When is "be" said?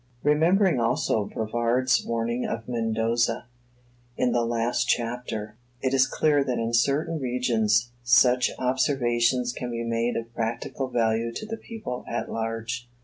9.69-9.83